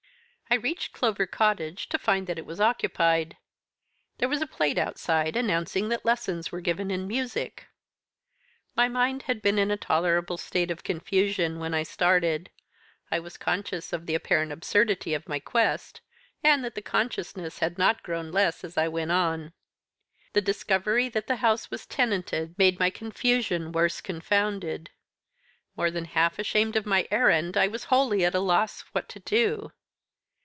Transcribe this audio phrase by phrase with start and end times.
[0.49, 3.37] I reached Clover Cottage to find that it was occupied.
[4.17, 7.67] There was a plate outside, announcing that lessons were given in music.
[8.75, 12.49] My mind had been in a tolerable state of confusion when I started.
[13.09, 16.01] I was conscious of the apparent absurdity of my quest;
[16.43, 19.53] and that consciousness had not grown less as I went on.
[20.33, 24.89] The discovery that the house was tenanted made my confusion worse confounded.
[25.77, 29.21] More than half ashamed of my errand, I was wholly at a loss what to
[29.21, 29.71] do.